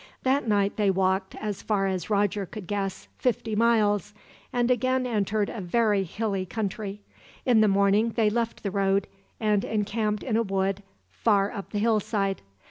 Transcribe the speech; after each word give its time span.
That 0.23 0.47
night 0.47 0.77
they 0.77 0.89
walked, 0.89 1.35
as 1.35 1.61
far 1.61 1.85
as 1.85 2.09
Roger 2.09 2.47
could 2.47 2.65
guess, 2.65 3.07
fifty 3.19 3.55
miles, 3.55 4.15
and 4.51 4.71
again 4.71 5.05
entered 5.05 5.47
a 5.47 5.61
very 5.61 6.01
hilly 6.05 6.43
country. 6.43 7.03
In 7.45 7.61
the 7.61 7.67
morning 7.67 8.13
they 8.15 8.31
left 8.31 8.63
the 8.63 8.71
road 8.71 9.05
and 9.39 9.63
encamped 9.63 10.23
in 10.23 10.37
a 10.37 10.41
wood, 10.41 10.81
far 11.11 11.51
up 11.51 11.69
the 11.71 11.77
hillside. 11.77 12.41